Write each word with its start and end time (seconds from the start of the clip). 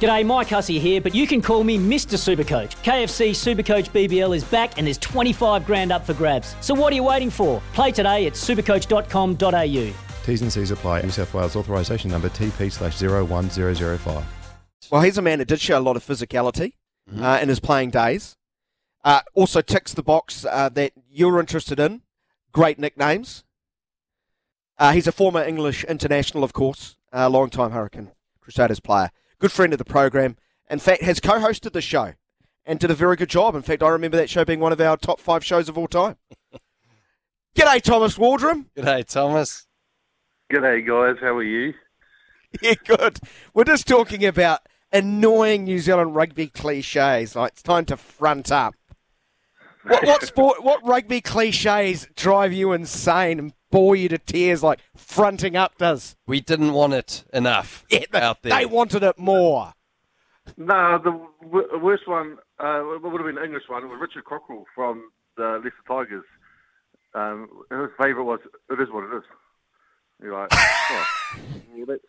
G'day, 0.00 0.26
Mike 0.26 0.48
Hussey 0.48 0.78
here, 0.78 1.00
but 1.00 1.14
you 1.14 1.26
can 1.26 1.40
call 1.40 1.64
me 1.64 1.78
Mr. 1.78 2.16
Supercoach. 2.18 2.76
KFC 2.82 3.30
Supercoach 3.30 3.90
BBL 3.90 4.36
is 4.36 4.44
back 4.44 4.76
and 4.76 4.86
there's 4.86 4.98
25 4.98 5.64
grand 5.64 5.90
up 5.90 6.04
for 6.04 6.12
grabs. 6.12 6.54
So 6.60 6.74
what 6.74 6.92
are 6.92 6.96
you 6.96 7.04
waiting 7.04 7.30
for? 7.30 7.62
Play 7.72 7.92
today 7.92 8.26
at 8.26 8.34
supercoach.com.au. 8.34 9.94
T's 10.26 10.42
and 10.42 10.52
C's 10.52 10.70
apply. 10.70 11.02
New 11.02 11.10
South 11.10 11.32
Wales 11.32 11.56
authorisation 11.56 12.10
number 12.10 12.28
TP 12.28 12.70
slash 12.70 13.00
01005. 13.00 14.24
Well, 14.90 15.00
he's 15.00 15.18
a 15.18 15.22
man 15.22 15.38
that 15.38 15.48
did 15.48 15.60
show 15.60 15.78
a 15.78 15.80
lot 15.80 15.96
of 15.96 16.04
physicality 16.04 16.72
uh, 17.18 17.38
in 17.40 17.48
his 17.48 17.60
playing 17.60 17.90
days. 17.90 18.36
Uh, 19.04 19.20
also 19.34 19.62
ticks 19.62 19.94
the 19.94 20.02
box 20.02 20.44
uh, 20.44 20.68
that 20.70 20.92
you're 21.08 21.38
interested 21.38 21.78
in. 21.78 22.02
Great 22.52 22.78
nicknames. 22.78 23.44
Uh, 24.78 24.92
he's 24.92 25.06
a 25.06 25.12
former 25.12 25.42
English 25.42 25.84
international, 25.84 26.44
of 26.44 26.52
course, 26.52 26.96
a 27.12 27.30
long-time 27.30 27.70
Hurricane 27.70 28.10
Crusaders 28.40 28.80
player. 28.80 29.10
Good 29.38 29.52
friend 29.52 29.72
of 29.72 29.78
the 29.78 29.84
program. 29.84 30.36
In 30.70 30.78
fact, 30.78 31.02
has 31.02 31.20
co-hosted 31.20 31.72
the 31.72 31.80
show 31.80 32.14
and 32.64 32.78
did 32.78 32.90
a 32.90 32.94
very 32.94 33.16
good 33.16 33.28
job. 33.28 33.54
In 33.54 33.62
fact, 33.62 33.82
I 33.82 33.88
remember 33.88 34.16
that 34.16 34.30
show 34.30 34.44
being 34.44 34.60
one 34.60 34.72
of 34.72 34.80
our 34.80 34.96
top 34.96 35.20
five 35.20 35.44
shows 35.44 35.68
of 35.68 35.76
all 35.78 35.86
time. 35.88 36.16
G'day, 37.56 37.80
Thomas 37.82 38.18
Waldrom. 38.18 38.66
G'day, 38.76 39.04
Thomas. 39.06 39.66
G'day, 40.52 40.86
guys. 40.86 41.20
How 41.20 41.36
are 41.36 41.42
you? 41.42 41.74
Yeah, 42.62 42.74
good. 42.86 43.18
We're 43.52 43.64
just 43.64 43.86
talking 43.86 44.24
about 44.24 44.60
annoying 44.90 45.64
New 45.64 45.78
Zealand 45.78 46.14
rugby 46.14 46.46
cliches. 46.46 47.36
Like 47.36 47.52
it's 47.52 47.62
time 47.62 47.84
to 47.86 47.98
front 47.98 48.50
up. 48.50 48.74
What, 49.82 50.06
what 50.06 50.22
sport? 50.26 50.62
What 50.64 50.80
rugby 50.86 51.20
cliches 51.20 52.08
drive 52.16 52.54
you 52.54 52.72
insane 52.72 53.38
and 53.38 53.52
bore 53.76 53.94
you 53.94 54.08
to 54.08 54.16
tears 54.16 54.62
like 54.62 54.80
fronting 54.96 55.54
up 55.54 55.76
does? 55.76 56.16
We 56.26 56.40
didn't 56.40 56.72
want 56.72 56.94
it 56.94 57.24
enough 57.32 57.84
Yeah, 57.90 58.00
they, 58.10 58.20
out 58.20 58.42
there. 58.42 58.56
they 58.58 58.64
wanted 58.64 59.02
it 59.02 59.18
more. 59.18 59.74
No, 60.56 60.98
the 60.98 61.10
w- 61.44 61.78
worst 61.84 62.08
one 62.08 62.38
uh, 62.58 62.82
would 62.84 63.02
have 63.02 63.26
been 63.26 63.34
the 63.34 63.44
English 63.44 63.64
one 63.68 63.86
was 63.88 63.98
Richard 64.00 64.24
Cockerill 64.24 64.64
from 64.74 65.10
the 65.36 65.60
Leicester 65.62 65.82
Tigers. 65.86 66.24
Um, 67.14 67.48
his 67.70 67.90
favourite 67.98 68.24
was 68.24 68.40
"It 68.70 68.80
is 68.80 68.88
what 68.90 69.04
it 69.04 69.16
is." 69.16 69.24
You're 70.22 70.32
like, 70.32 70.48
oh, 70.52 71.06
well, 71.74 71.86
that's, 71.86 72.02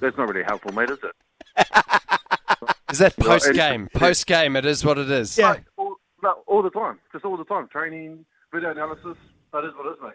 that's 0.00 0.16
not 0.16 0.28
really 0.28 0.44
helpful, 0.44 0.72
mate, 0.72 0.88
is 0.88 0.98
it? 1.02 1.66
Is 2.90 2.98
that 2.98 3.16
post 3.16 3.52
game? 3.52 3.88
Post 3.94 4.26
game, 4.26 4.56
it 4.56 4.64
is 4.64 4.84
what 4.84 4.98
it 4.98 5.08
is. 5.10 5.38
Yeah. 5.38 5.50
Like, 5.50 5.64
all, 5.76 5.94
no, 6.22 6.42
all 6.46 6.62
the 6.62 6.70
time, 6.70 6.98
just 7.12 7.24
all 7.24 7.36
the 7.36 7.44
time. 7.44 7.68
Training, 7.68 8.24
video 8.52 8.72
analysis. 8.72 9.16
That 9.52 9.64
is 9.64 9.72
what 9.76 9.86
it 9.86 9.90
is, 9.90 9.96
mate. 10.02 10.14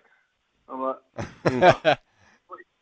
I'm 0.70 0.82
like, 1.62 2.00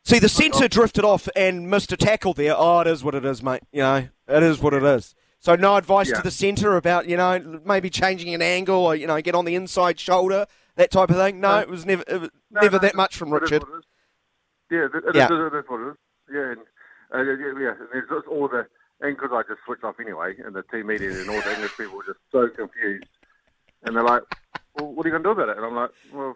See, 0.06 0.20
the 0.20 0.30
centre 0.30 0.67
drifted 0.67 1.06
off 1.06 1.30
and 1.36 1.70
missed 1.70 1.92
a 1.94 1.98
tackle 1.98 2.34
there. 2.34 2.53
Oh, 2.58 2.81
it 2.81 2.88
is 2.88 3.03
what 3.03 3.16
it 3.16 3.23
is, 3.23 3.42
mate. 3.42 3.64
You 3.72 3.81
know, 3.84 4.08
it 4.28 4.44
is 4.44 4.59
what 4.59 4.73
it 4.73 4.84
is. 4.84 5.16
So, 5.40 5.56
no 5.56 5.75
advice 5.78 6.09
Yeah. 6.09 6.17
to 6.17 6.22
the 6.23 6.31
centre 6.31 6.75
about 6.78 7.08
you 7.08 7.17
know 7.17 7.62
maybe 7.66 7.90
changing 7.90 8.34
an 8.34 8.42
angle 8.42 8.75
or 8.86 8.95
you 8.95 9.08
know 9.08 9.22
get 9.22 9.36
on 9.36 9.45
the 9.45 9.56
inside 9.56 10.00
shoulder 10.00 10.45
that 10.75 10.92
type 10.92 11.09
of 11.09 11.16
thing. 11.17 11.40
No, 11.40 11.59
it 11.59 11.70
was 11.70 11.86
never 11.86 12.03
it 12.08 12.19
was 12.22 12.30
No, 12.52 12.62
never 12.62 12.78
no, 12.78 12.80
that 12.80 12.96
much 12.96 13.16
from 13.16 13.31
Richard. 13.34 13.63
what 13.63 13.69
it 13.75 13.78
is. 13.80 13.84
Yeah, 14.72 14.85
it, 14.85 15.03
it, 15.09 15.16
Yeah. 15.16 15.25
Is, 15.25 15.31
it 15.31 15.56
is 15.58 15.63
what 15.68 15.79
it 15.81 15.90
is. 15.91 15.97
Yeah, 16.34 16.52
and, 16.52 16.59
uh, 17.13 17.31
yeah, 17.34 17.59
yeah. 17.62 17.69
And 17.79 17.88
there's 18.09 18.24
all 18.29 18.47
the 18.47 18.68
because 19.02 19.29
I 19.34 19.41
just 19.44 19.59
switched 19.66 19.84
off 19.84 19.96
anyway, 20.00 20.35
and 20.46 20.56
the 20.56 20.63
team 20.63 20.88
meeting 20.88 21.12
and 21.12 21.29
all 21.29 21.41
the 21.41 21.53
English 21.53 21.75
people 21.78 21.97
were 21.97 22.06
just 22.06 22.19
so 22.31 22.47
confused, 22.47 23.03
and 23.84 23.96
they're 23.96 24.03
like, 24.03 24.24
"Well, 24.75 24.94
what 24.94 25.06
are 25.06 25.09
you 25.09 25.13
going 25.13 25.24
to 25.24 25.28
do 25.28 25.31
about 25.41 25.50
it?" 25.50 25.58
And 25.58 25.66
I'm 25.66 25.75
like, 25.75 25.90
"Well, 26.13 26.35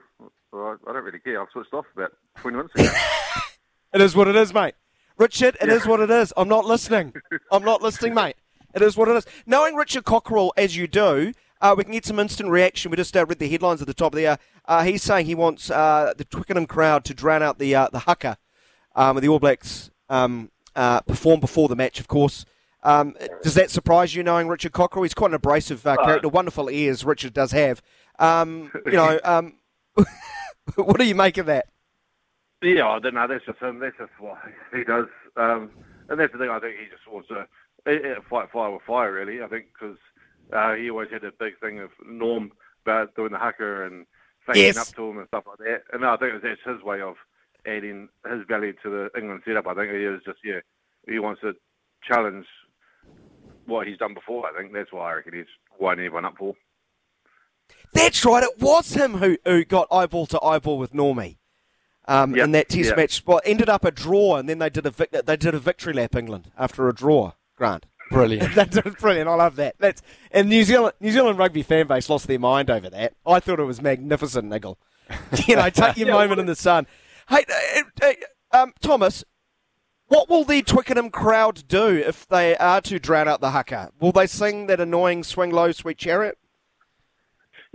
well 0.51 0.77
I 0.85 0.89
I 0.89 0.93
don't 0.93 1.03
really 1.03 1.19
care. 1.19 1.41
I've 1.41 1.47
switched 1.51 1.73
off 1.73 1.85
about 1.95 2.13
20 2.37 2.57
minutes 2.57 2.75
ago." 2.75 2.89
It 3.93 4.01
is 4.01 4.15
what 4.17 4.27
it 4.27 4.35
is, 4.35 4.53
mate. 4.53 4.75
Richard, 5.17 5.57
it 5.61 5.69
is 5.69 5.87
what 5.87 6.01
it 6.01 6.11
is. 6.11 6.33
I'm 6.35 6.49
not 6.49 6.65
listening. 6.65 7.13
I'm 7.51 7.63
not 7.63 7.81
listening, 7.81 8.13
mate. 8.13 8.35
It 8.75 8.81
is 8.81 8.97
what 8.97 9.07
it 9.07 9.15
is. 9.15 9.25
Knowing 9.45 9.75
Richard 9.75 10.03
Cockerill 10.03 10.51
as 10.57 10.75
you 10.75 10.87
do, 10.87 11.31
uh, 11.61 11.73
we 11.75 11.85
can 11.85 11.93
get 11.93 12.05
some 12.05 12.19
instant 12.19 12.49
reaction. 12.49 12.91
We 12.91 12.97
just 12.97 13.15
uh, 13.15 13.25
read 13.25 13.39
the 13.39 13.47
headlines 13.47 13.81
at 13.81 13.87
the 13.87 13.93
top 13.93 14.13
there. 14.13 14.37
Uh, 14.65 14.83
he's 14.83 15.01
saying 15.01 15.25
he 15.25 15.35
wants 15.35 15.71
uh, 15.71 16.13
the 16.17 16.25
Twickenham 16.25 16.67
crowd 16.67 17.05
to 17.05 17.13
drown 17.13 17.41
out 17.41 17.59
the 17.59 17.73
uh, 17.73 17.87
the 17.91 17.99
haka 17.99 18.37
um, 18.95 19.19
the 19.19 19.29
All 19.29 19.39
Blacks 19.39 19.89
um, 20.09 20.51
uh, 20.75 21.01
perform 21.01 21.39
before 21.39 21.69
the 21.69 21.75
match, 21.75 21.99
of 21.99 22.07
course. 22.07 22.45
Um, 22.83 23.15
does 23.41 23.55
that 23.55 23.71
surprise 23.71 24.13
you, 24.15 24.23
knowing 24.23 24.47
Richard 24.47 24.73
Cockerill? 24.73 25.03
He's 25.03 25.13
quite 25.13 25.31
an 25.31 25.35
abrasive 25.35 25.85
uh, 25.87 25.95
character, 25.97 26.27
wonderful 26.29 26.69
ears 26.69 27.03
Richard 27.05 27.33
does 27.33 27.51
have. 27.51 27.81
Um, 28.19 28.71
you 28.85 28.93
know, 28.93 29.19
um, 29.23 29.55
what 30.75 30.97
do 30.97 31.05
you 31.05 31.15
make 31.15 31.37
of 31.37 31.45
that? 31.47 31.67
yeah, 32.61 32.87
I 32.87 32.99
don't 32.99 33.13
know. 33.13 33.27
That's 33.27 33.45
just 33.45 33.59
him. 33.59 33.79
That's 33.79 33.97
just 33.97 34.11
what 34.19 34.37
he 34.75 34.83
does. 34.83 35.05
Um, 35.35 35.71
and 36.09 36.19
that's 36.19 36.31
the 36.33 36.39
thing. 36.39 36.49
I 36.49 36.59
think 36.59 36.75
he 36.79 36.85
just 36.89 37.07
wants 37.11 37.27
to 37.29 37.45
fight 38.29 38.51
fire 38.51 38.71
with 38.71 38.81
fire, 38.87 39.11
really. 39.13 39.41
I 39.43 39.47
think 39.47 39.65
because 39.73 39.97
uh, 40.53 40.73
he 40.73 40.89
always 40.89 41.09
had 41.11 41.23
a 41.23 41.31
big 41.31 41.59
thing 41.59 41.79
of 41.79 41.89
Norm 42.05 42.51
about 42.85 43.15
doing 43.15 43.31
the 43.31 43.37
haka 43.37 43.85
and 43.85 44.05
facing 44.45 44.63
Yes. 44.63 44.77
up 44.77 44.95
to 44.95 45.09
him 45.09 45.17
and 45.19 45.27
stuff 45.27 45.43
like 45.47 45.59
that. 45.59 45.81
And 45.93 46.05
I 46.05 46.15
think 46.17 46.41
that's 46.41 46.61
his 46.65 46.81
way 46.83 47.01
of 47.01 47.15
adding 47.65 48.07
his 48.29 48.45
value 48.47 48.73
to 48.83 48.89
the 48.89 49.19
England 49.19 49.41
setup. 49.45 49.67
I 49.67 49.75
think 49.75 49.91
he 49.91 50.03
is 50.03 50.21
just 50.25 50.39
yeah, 50.43 50.59
he 51.07 51.19
wants 51.19 51.41
to 51.41 51.53
challenge 52.07 52.45
what 53.65 53.85
he's 53.87 53.97
done 53.97 54.13
before. 54.13 54.45
I 54.47 54.57
think 54.59 54.73
that's 54.73 54.91
why 54.93 55.11
I 55.11 55.15
reckon 55.15 55.33
he's 55.33 55.45
winding 55.79 56.05
everyone 56.05 56.25
up 56.25 56.35
for. 56.37 56.55
That's 57.97 58.23
right. 58.25 58.43
It 58.43 58.59
was 58.59 58.93
him 58.93 59.15
who, 59.15 59.37
who 59.45 59.65
got 59.65 59.87
eyeball 59.91 60.25
to 60.27 60.41
eyeball 60.43 60.77
with 60.77 60.93
Normie 60.93 61.37
um, 62.07 62.35
Yep, 62.35 62.43
in 62.45 62.51
that 62.51 62.69
Test 62.69 62.89
yep. 62.89 62.97
match. 62.97 63.23
Well, 63.25 63.41
ended 63.43 63.69
up 63.69 63.83
a 63.83 63.91
draw, 63.91 64.37
and 64.37 64.47
then 64.47 64.59
they 64.59 64.69
did 64.69 64.85
a 64.85 64.91
vic- 64.91 65.11
they 65.11 65.37
did 65.37 65.53
a 65.53 65.59
victory 65.59 65.93
lap 65.93 66.15
England 66.15 66.51
after 66.57 66.87
a 66.87 66.93
draw. 66.93 67.33
Grant, 67.55 67.85
Brilliant. 68.09 68.55
that 68.55 68.85
was 68.85 68.95
brilliant. 68.95 69.27
I 69.27 69.35
love 69.35 69.55
that. 69.57 69.75
That's 69.79 70.01
and 70.31 70.49
New 70.49 70.63
Zealand 70.63 70.93
New 70.99 71.11
Zealand 71.11 71.37
rugby 71.37 71.63
fan 71.63 71.87
base 71.87 72.09
lost 72.09 72.27
their 72.27 72.39
mind 72.39 72.69
over 72.69 72.89
that. 72.89 73.13
I 73.25 73.39
thought 73.39 73.59
it 73.59 73.63
was 73.63 73.81
magnificent, 73.81 74.47
Nigel. 74.47 74.77
you 75.47 75.55
know, 75.55 75.69
take 75.69 75.97
your 75.97 76.07
moment 76.11 76.39
in 76.39 76.45
the 76.45 76.55
sun. 76.55 76.87
Hey, 77.29 77.45
uh, 77.75 78.05
uh, 78.05 78.57
um, 78.57 78.73
Thomas. 78.81 79.23
What 80.09 80.29
will 80.29 80.45
the 80.45 80.61
Twickenham 80.61 81.09
crowd 81.09 81.67
do 81.67 81.87
if 81.87 82.25
they 82.25 82.55
are 82.55 82.79
to 82.79 82.97
drown 82.97 83.27
out 83.27 83.41
the 83.41 83.51
haka? 83.51 83.91
Will 83.99 84.13
they 84.13 84.25
sing 84.25 84.67
that 84.67 84.79
annoying 84.79 85.23
"Swing 85.23 85.51
Low, 85.51 85.73
Sweet 85.73 85.97
Chariot"? 85.97 86.37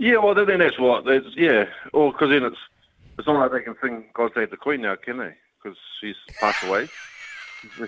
Yeah, 0.03 0.17
well, 0.17 0.35
then 0.35 0.59
that's 0.59 0.77
what. 0.77 1.05
That's, 1.05 1.25
yeah, 1.37 1.63
or 1.93 2.11
because 2.11 2.27
then 2.27 2.43
it's 2.43 2.57
it's 3.17 3.25
not 3.25 3.39
like 3.39 3.53
they 3.53 3.61
can 3.61 3.75
sing 3.81 4.03
"God 4.13 4.31
Save 4.35 4.49
the 4.49 4.57
Queen" 4.57 4.81
now, 4.81 4.97
can 4.97 5.17
they? 5.17 5.33
Because 5.55 5.77
she's 6.01 6.17
passed 6.41 6.61
away. 6.61 6.89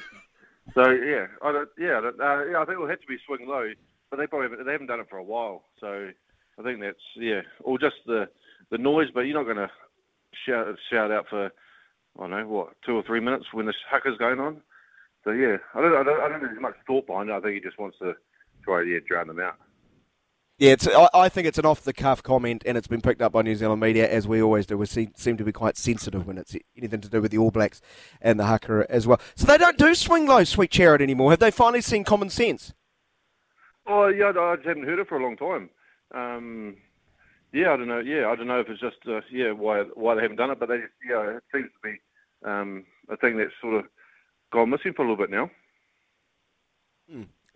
so 0.74 0.92
yeah, 0.92 1.28
I 1.42 1.52
don't, 1.52 1.70
yeah, 1.78 2.00
uh, 2.00 2.46
yeah, 2.46 2.62
I 2.62 2.64
think 2.64 2.76
it'll 2.76 2.88
have 2.88 3.02
to 3.02 3.08
be 3.08 3.18
"Swing 3.26 3.50
Low," 3.50 3.70
but 4.10 4.16
they 4.16 4.28
probably 4.28 4.48
haven't, 4.50 4.66
they 4.66 4.72
haven't 4.72 4.88
done 4.88 5.02
it 5.02 5.10
for 5.10 5.18
a 5.18 5.24
while. 5.24 5.66
So 5.82 6.10
I 6.58 6.64
think 6.64 6.80
that's 6.80 6.96
yeah, 7.18 7.42
or 7.62 7.78
just 7.78 7.98
the 8.06 8.30
the 8.72 8.78
noise. 8.78 9.10
But 9.14 9.22
you're 9.22 9.38
not 9.38 9.54
going 9.54 9.68
to 9.68 9.72
shout 10.46 10.74
shout 10.90 11.12
out 11.12 11.26
for 11.30 11.48
I 11.48 12.22
don't 12.22 12.32
know 12.32 12.48
what 12.48 12.82
two 12.86 12.96
or 12.96 13.04
three 13.04 13.20
minutes 13.20 13.48
when 13.52 13.66
the 13.66 13.74
haka's 13.92 14.18
going 14.18 14.40
on. 14.40 14.62
So 15.26 15.32
yeah, 15.32 15.58
I 15.74 15.82
don't 15.82 15.98
I 15.98 16.04
don't, 16.04 16.22
I 16.22 16.30
don't 16.30 16.40
think 16.40 16.52
there's 16.54 16.62
much 16.62 16.78
thought 16.88 17.08
behind 17.08 17.30
it. 17.30 17.34
I 17.34 17.42
think 17.42 17.56
he 17.56 17.60
just 17.60 17.78
wants 17.78 17.98
to 18.00 18.16
try 18.64 18.84
yeah 18.84 19.00
drown 19.06 19.28
them 19.28 19.42
out. 19.42 19.58
Yeah, 20.58 20.72
it's, 20.72 20.88
I, 20.88 21.10
I 21.14 21.30
think 21.30 21.48
it's 21.48 21.58
an 21.58 21.66
off 21.66 21.82
the 21.82 21.92
cuff 21.92 22.24
comment, 22.24 22.64
and 22.66 22.78
it's 22.78 22.88
been 22.88 23.02
picked 23.02 23.22
up 23.22 23.34
by 23.34 23.42
New 23.42 23.56
Zealand 23.56 23.82
media 23.82 24.10
as 24.10 24.26
we 24.26 24.42
always 24.42 24.66
do. 24.66 24.78
We 24.78 24.86
seem, 24.86 25.12
seem 25.16 25.36
to 25.36 25.44
be 25.44 25.52
quite 25.52 25.76
sensitive 25.76 26.26
when 26.26 26.38
it's 26.38 26.56
anything 26.78 27.02
to 27.02 27.10
do 27.10 27.22
with 27.22 27.32
the 27.32 27.38
All 27.38 27.52
Blacks 27.52 27.82
and 28.22 28.40
the 28.40 28.46
haka 28.46 28.86
as 28.90 29.06
well. 29.06 29.20
So 29.36 29.46
they 29.48 29.58
don't 29.58 29.78
do 29.78 29.94
swing 29.94 30.28
low, 30.28 30.46
sweet 30.46 30.72
chariot 30.72 31.02
anymore. 31.02 31.32
Have 31.32 31.40
they 31.40 31.52
finally 31.52 31.82
seen 31.82 32.06
common 32.06 32.30
sense? 32.30 32.74
Oh 33.86 34.08
yeah, 34.08 34.30
I 34.30 34.56
just 34.56 34.68
haven't 34.68 34.86
heard 34.86 35.00
it 35.00 35.10
for 35.10 35.18
a 35.18 35.24
long 35.24 35.36
time. 35.36 35.70
Um, 36.14 36.78
yeah, 37.52 37.74
I 37.74 37.78
don't 37.78 37.90
know. 37.90 38.00
Yeah, 38.00 38.30
I 38.30 38.36
don't 38.36 38.48
know 38.48 38.60
if 38.62 38.70
it's 38.70 38.80
just 38.80 38.98
uh, 39.08 39.22
yeah 39.32 39.52
why 39.52 39.84
why 39.94 40.16
they 40.16 40.22
haven't 40.22 40.38
done 40.38 40.52
it, 40.52 40.60
but 40.60 40.70
they 40.70 40.78
just, 40.78 40.94
yeah 41.08 41.38
it 41.38 41.44
seems 41.54 41.66
to 41.66 41.80
be 41.84 42.00
um, 42.46 42.86
a 43.10 43.18
thing 43.18 43.38
that's 43.38 43.52
sort 43.62 43.76
of 43.76 43.86
gone 44.52 44.70
missing 44.70 44.94
for 44.94 45.06
a 45.06 45.10
little 45.10 45.24
bit 45.24 45.30
now. 45.30 45.52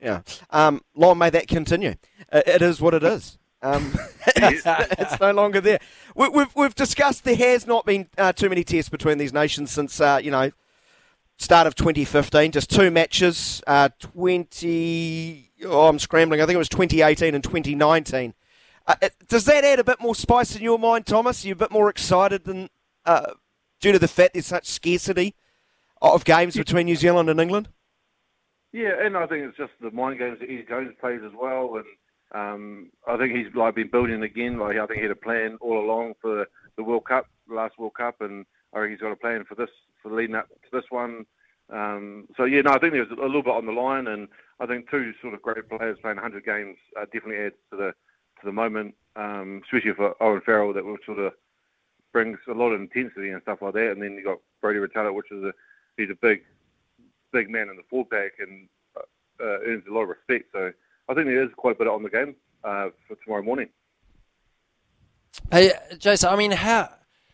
Yeah. 0.01 0.21
Um, 0.49 0.81
long 0.95 1.17
may 1.17 1.29
that 1.29 1.47
continue. 1.47 1.95
It, 2.31 2.47
it 2.47 2.61
is 2.61 2.81
what 2.81 2.93
it 2.93 3.03
is. 3.03 3.37
Um, 3.61 3.93
it's, 4.35 4.63
it's 4.65 5.19
no 5.19 5.31
longer 5.31 5.59
there. 5.61 5.79
We, 6.15 6.29
we've 6.29 6.55
we've 6.55 6.75
discussed 6.75 7.23
there 7.23 7.35
has 7.35 7.67
not 7.67 7.85
been 7.85 8.07
uh, 8.17 8.31
too 8.33 8.49
many 8.49 8.63
tests 8.63 8.89
between 8.89 9.17
these 9.17 9.33
nations 9.33 9.71
since 9.71 9.99
uh, 9.99 10.19
you 10.23 10.31
know 10.31 10.51
start 11.37 11.65
of 11.67 11.75
2015, 11.75 12.51
just 12.51 12.69
two 12.69 12.91
matches, 12.91 13.61
uh, 13.65 13.89
20. 13.99 15.51
Oh, 15.65 15.87
I'm 15.87 15.97
scrambling. 15.99 16.41
I 16.41 16.45
think 16.45 16.55
it 16.55 16.59
was 16.59 16.69
2018 16.69 17.33
and 17.33 17.43
2019. 17.43 18.33
Uh, 18.85 18.95
it- 19.01 19.15
does 19.27 19.45
that 19.45 19.63
add 19.63 19.79
a 19.79 19.83
bit 19.83 20.01
more 20.01 20.15
spice 20.15 20.55
in 20.55 20.61
your 20.61 20.77
mind, 20.77 21.05
Thomas? 21.05 21.43
Are 21.43 21.47
you 21.47 21.53
a 21.53 21.57
bit 21.57 21.71
more 21.71 21.89
excited 21.89 22.43
than 22.43 22.69
uh, 23.05 23.33
due 23.79 23.91
to 23.93 23.99
the 23.99 24.07
fact 24.07 24.33
there's 24.33 24.47
such 24.47 24.67
scarcity 24.67 25.33
of 26.01 26.25
games 26.25 26.55
between 26.55 26.85
New 26.85 26.95
Zealand 26.95 27.29
and 27.29 27.39
England? 27.39 27.69
Yeah, 28.71 28.91
and 29.01 29.17
I 29.17 29.25
think 29.25 29.45
it's 29.45 29.57
just 29.57 29.71
the 29.81 29.91
mind 29.91 30.19
games 30.19 30.39
that 30.39 30.45
Eddie 30.45 30.65
Jones 30.67 30.93
plays 30.99 31.21
as 31.25 31.31
well, 31.39 31.77
and 31.77 31.85
um, 32.33 32.89
I 33.07 33.17
think 33.17 33.35
he's 33.35 33.53
like 33.55 33.75
been 33.75 33.89
building 33.89 34.21
again. 34.21 34.59
Like 34.59 34.77
I 34.77 34.85
think 34.85 34.97
he 34.97 35.03
had 35.03 35.11
a 35.11 35.15
plan 35.15 35.57
all 35.59 35.79
along 35.79 36.13
for 36.21 36.45
the 36.77 36.83
World 36.83 37.05
Cup, 37.05 37.25
last 37.49 37.79
World 37.79 37.95
Cup, 37.95 38.21
and 38.21 38.45
I 38.73 38.79
think 38.79 38.91
he's 38.91 39.01
got 39.01 39.11
a 39.11 39.15
plan 39.15 39.43
for 39.47 39.55
this 39.55 39.71
for 40.01 40.11
leading 40.11 40.35
up 40.35 40.47
to 40.49 40.69
this 40.71 40.85
one. 40.89 41.25
Um, 41.71 42.27
so 42.37 42.45
yeah, 42.45 42.61
no, 42.61 42.71
I 42.71 42.79
think 42.79 42.93
there's 42.93 43.11
a 43.11 43.21
little 43.21 43.43
bit 43.43 43.53
on 43.53 43.65
the 43.65 43.71
line, 43.71 44.07
and 44.07 44.27
I 44.59 44.67
think 44.67 44.89
two 44.89 45.13
sort 45.21 45.33
of 45.33 45.41
great 45.41 45.67
players 45.67 45.97
playing 46.01 46.17
100 46.17 46.45
games 46.45 46.77
uh, 46.95 47.05
definitely 47.05 47.37
adds 47.37 47.55
to 47.71 47.77
the 47.77 47.93
to 48.39 48.45
the 48.45 48.51
moment, 48.51 48.95
um, 49.15 49.61
especially 49.65 49.93
for 49.93 50.15
Owen 50.23 50.41
Farrell, 50.45 50.73
that 50.73 50.85
will 50.85 50.97
sort 51.05 51.19
of 51.19 51.33
brings 52.13 52.37
a 52.47 52.53
lot 52.53 52.71
of 52.71 52.79
intensity 52.79 53.29
and 53.29 53.41
stuff 53.41 53.59
like 53.61 53.73
that. 53.73 53.91
And 53.91 54.01
then 54.01 54.13
you 54.13 54.23
got 54.23 54.39
Brody 54.61 54.79
Retallick, 54.79 55.13
which 55.13 55.31
is 55.31 55.43
a 55.43 55.53
he's 55.97 56.09
a 56.09 56.15
big 56.21 56.43
big 57.39 57.49
man 57.49 57.69
in 57.69 57.77
the 57.77 57.83
forward 57.89 58.09
pack 58.09 58.33
and 58.39 58.67
uh, 58.97 59.59
earns 59.65 59.83
a 59.89 59.93
lot 59.93 60.03
of 60.03 60.09
respect. 60.09 60.49
So 60.51 60.71
I 61.07 61.13
think 61.13 61.27
there 61.27 61.43
is 61.43 61.49
quite 61.55 61.75
a 61.75 61.79
bit 61.79 61.87
on 61.87 62.03
the 62.03 62.09
game 62.09 62.35
uh, 62.63 62.89
for 63.07 63.15
tomorrow 63.23 63.43
morning. 63.43 63.69
Hey, 65.51 65.71
Jason, 65.97 66.29
I 66.29 66.35
mean, 66.35 66.51
how 66.51 66.89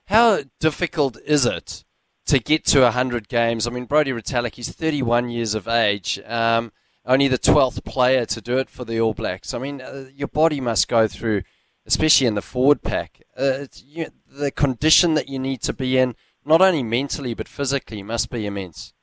how 0.07 0.43
difficult 0.59 1.17
is 1.25 1.45
it 1.45 1.83
to 2.27 2.39
get 2.39 2.65
to 2.65 2.81
100 2.81 3.27
games? 3.27 3.65
I 3.65 3.71
mean, 3.71 3.85
Brody 3.85 4.11
Retallick, 4.11 4.55
he's 4.55 4.71
31 4.71 5.29
years 5.29 5.55
of 5.55 5.67
age, 5.67 6.19
um, 6.25 6.71
only 7.05 7.27
the 7.27 7.39
12th 7.39 7.83
player 7.83 8.25
to 8.25 8.41
do 8.41 8.57
it 8.57 8.69
for 8.69 8.85
the 8.85 8.99
All 8.99 9.13
Blacks. 9.13 9.53
I 9.53 9.57
mean, 9.57 9.81
uh, 9.81 10.05
your 10.13 10.27
body 10.27 10.61
must 10.61 10.87
go 10.87 11.07
through, 11.07 11.43
especially 11.85 12.27
in 12.27 12.35
the 12.35 12.41
forward 12.41 12.83
pack, 12.83 13.21
uh, 13.37 13.65
you, 13.83 14.07
the 14.27 14.51
condition 14.51 15.15
that 15.15 15.29
you 15.29 15.39
need 15.39 15.61
to 15.63 15.73
be 15.73 15.97
in, 15.97 16.15
not 16.45 16.61
only 16.61 16.83
mentally 16.83 17.33
but 17.33 17.47
physically, 17.47 18.03
must 18.03 18.29
be 18.29 18.45
immense. 18.45 18.93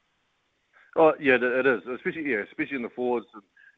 Oh 0.96 1.12
yeah, 1.20 1.36
it 1.40 1.66
is, 1.66 1.82
especially 1.92 2.30
yeah, 2.30 2.42
especially 2.48 2.76
in 2.76 2.82
the 2.82 2.90
forwards. 2.90 3.26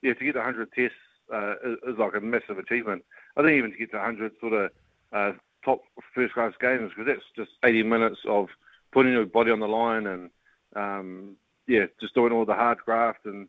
Yeah, 0.02 0.14
to 0.14 0.24
get 0.24 0.32
to 0.32 0.38
100 0.38 0.72
tests 0.72 0.96
uh, 1.32 1.52
is, 1.64 1.78
is 1.88 1.98
like 1.98 2.14
a 2.16 2.20
massive 2.20 2.58
achievement. 2.58 3.04
I 3.36 3.42
think 3.42 3.56
even 3.56 3.70
to 3.72 3.78
get 3.78 3.90
to 3.92 3.96
100 3.96 4.32
sort 4.40 4.52
of 4.52 4.70
uh, 5.12 5.32
top 5.64 5.82
first 6.14 6.34
class 6.34 6.52
games 6.60 6.90
because 6.90 7.06
that's 7.06 7.26
just 7.36 7.56
80 7.64 7.84
minutes 7.84 8.18
of 8.28 8.48
putting 8.92 9.12
your 9.12 9.26
body 9.26 9.50
on 9.50 9.60
the 9.60 9.66
line 9.66 10.06
and 10.06 10.30
um, 10.76 11.36
yeah, 11.66 11.86
just 12.00 12.14
doing 12.14 12.32
all 12.32 12.44
the 12.44 12.54
hard 12.54 12.78
graft 12.78 13.24
and 13.24 13.48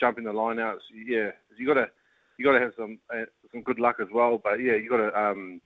jumping 0.00 0.24
the 0.24 0.32
line 0.32 0.58
outs. 0.58 0.82
Yeah, 0.92 1.30
you 1.56 1.66
got 1.66 1.74
to 1.74 1.86
you 2.38 2.44
got 2.44 2.58
to 2.58 2.64
have 2.64 2.72
some 2.76 2.98
uh, 3.12 3.24
some 3.52 3.62
good 3.62 3.78
luck 3.78 3.96
as 4.00 4.08
well. 4.12 4.40
But 4.42 4.56
yeah, 4.60 4.74
you 4.74 4.88
got 4.88 4.96
to 4.96 5.18
um, 5.18 5.60